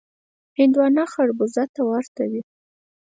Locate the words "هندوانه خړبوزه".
0.57-1.63